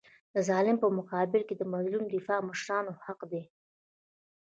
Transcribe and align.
د 0.33 0.35
ظالم 0.49 0.77
په 0.83 0.87
مقابل 0.97 1.41
کي 1.49 1.55
د 1.57 1.63
مظلوم 1.73 2.03
دفاع 2.13 2.39
د 2.41 2.45
مشرانو 2.49 2.91
حق 3.05 3.19
دی. 3.31 3.43